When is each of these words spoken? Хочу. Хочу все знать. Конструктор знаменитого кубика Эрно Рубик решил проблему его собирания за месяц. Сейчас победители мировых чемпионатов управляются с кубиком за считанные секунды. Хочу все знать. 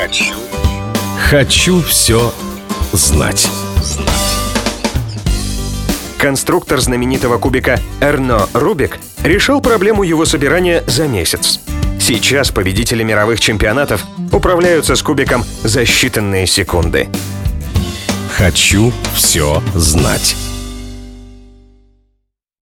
Хочу. 0.00 0.34
Хочу 1.28 1.82
все 1.82 2.32
знать. 2.92 3.50
Конструктор 6.16 6.80
знаменитого 6.80 7.36
кубика 7.36 7.78
Эрно 8.00 8.48
Рубик 8.54 8.98
решил 9.22 9.60
проблему 9.60 10.02
его 10.02 10.24
собирания 10.24 10.82
за 10.86 11.06
месяц. 11.06 11.60
Сейчас 12.00 12.50
победители 12.50 13.02
мировых 13.02 13.40
чемпионатов 13.40 14.02
управляются 14.32 14.96
с 14.96 15.02
кубиком 15.02 15.44
за 15.64 15.82
считанные 15.82 16.46
секунды. 16.46 17.06
Хочу 18.38 18.94
все 19.14 19.62
знать. 19.74 20.34